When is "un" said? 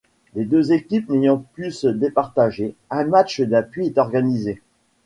2.89-3.05